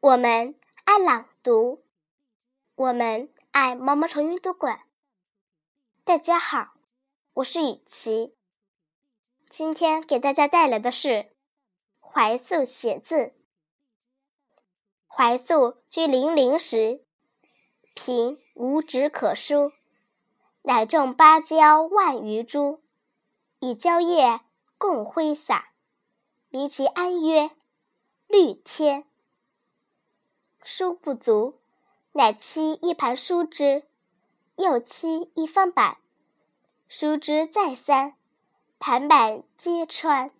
[0.00, 0.54] 我们
[0.84, 1.82] 爱朗读，
[2.76, 4.82] 我们爱毛毛虫阅读馆。
[6.04, 6.74] 大家好，
[7.34, 8.36] 我是雨琪，
[9.50, 11.32] 今天给大家带来的是
[11.98, 13.34] 怀素写字。
[15.08, 17.04] 怀素居零陵时，
[17.92, 19.72] 贫无纸可书，
[20.62, 22.80] 乃种芭蕉万余株，
[23.58, 24.42] 以蕉叶
[24.78, 25.72] 共挥洒，
[26.50, 27.50] 迷其安曰
[28.28, 29.04] ：“绿天。”
[30.70, 31.54] 书不足，
[32.12, 33.84] 乃漆一盘书之，
[34.56, 35.96] 又漆一方板。
[36.90, 38.16] 书之再三，
[38.78, 40.30] 盘板皆穿。